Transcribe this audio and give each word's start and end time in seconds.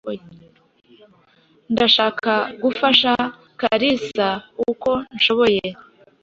Ndashaka 1.73 2.33
gufasha 2.63 3.11
Kalisa 3.61 4.27
uko 4.71 4.91
nshoboye. 5.15 5.65